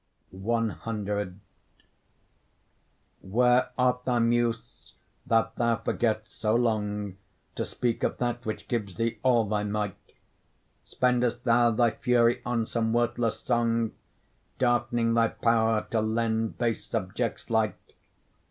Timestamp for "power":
15.27-15.85